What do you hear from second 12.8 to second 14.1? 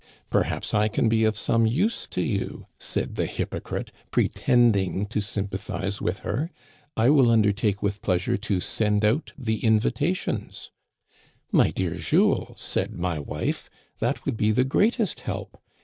my wife, *